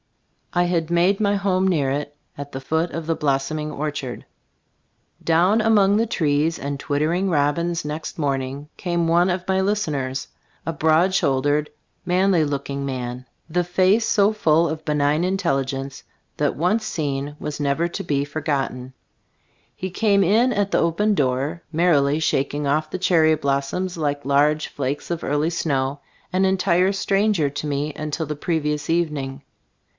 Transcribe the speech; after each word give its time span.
I 0.53 0.63
had 0.63 0.89
made 0.89 1.19
my 1.21 1.35
home 1.35 1.67
near 1.67 1.91
it, 1.91 2.17
at 2.37 2.51
the 2.51 2.59
foot 2.59 2.91
of 2.91 3.05
the 3.05 3.15
blossoming 3.15 3.71
orchard. 3.71 4.21
io 4.21 4.23
Gbe 4.23 4.25
Storg 4.25 4.25
of 4.25 4.25
dtyg 4.25 4.97
Gbilfcboofc 5.23 5.25
Down 5.25 5.61
among 5.61 5.97
the 5.97 6.05
trees 6.07 6.59
and 6.59 6.77
twitter 6.79 7.13
ing 7.13 7.29
robins 7.29 7.85
next 7.85 8.17
morning 8.17 8.67
came 8.77 9.07
one 9.07 9.29
of 9.29 9.47
my 9.47 9.61
listeners; 9.61 10.27
a 10.65 10.73
broad 10.73 11.13
shouldered, 11.13 11.69
manly 12.03 12.43
looking 12.43 12.83
man, 12.83 13.27
the 13.47 13.63
face 13.63 14.05
so 14.05 14.33
full 14.33 14.67
of 14.67 14.83
benign 14.83 15.23
intelligence 15.23 16.03
that 16.37 16.57
once 16.57 16.83
seen 16.83 17.35
was 17.39 17.59
never 17.61 17.87
to 17.89 18.03
be 18.03 18.25
forgotten. 18.25 18.93
He 19.75 19.91
came 19.91 20.23
in 20.23 20.51
at 20.51 20.71
the 20.71 20.79
open 20.81 21.13
door, 21.13 21.61
merrily 21.71 22.19
shaking 22.19 22.65
off 22.67 22.89
the 22.89 22.97
cherry 22.99 23.35
blossoms 23.35 23.97
like 23.97 24.25
large 24.25 24.67
flakes 24.67 25.11
of 25.11 25.23
early 25.23 25.51
snow, 25.51 25.99
an 26.33 26.43
entire 26.43 26.91
stranger 26.91 27.51
to 27.51 27.67
me 27.67 27.93
until 27.95 28.25
the 28.25 28.35
previous 28.35 28.89
evening. 28.89 29.43